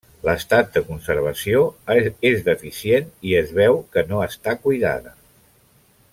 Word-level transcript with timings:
L'estat 0.27 0.69
de 0.77 0.81
conservació 0.85 1.59
és 2.31 2.41
deficient 2.49 3.13
i 3.33 3.37
es 3.43 3.53
veu 3.61 3.79
que 3.97 4.05
no 4.13 4.23
està 4.31 4.57
cuidada. 4.65 5.17